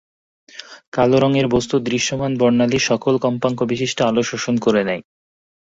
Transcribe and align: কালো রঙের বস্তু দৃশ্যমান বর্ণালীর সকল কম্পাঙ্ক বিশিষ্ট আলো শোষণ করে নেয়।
কালো 0.93 1.17
রঙের 1.19 1.47
বস্তু 1.47 1.75
দৃশ্যমান 1.81 2.31
বর্ণালীর 2.37 2.83
সকল 2.85 3.13
কম্পাঙ্ক 3.17 3.59
বিশিষ্ট 3.63 3.97
আলো 4.01 4.21
শোষণ 4.23 4.55
করে 4.57 4.81
নেয়। 4.83 5.01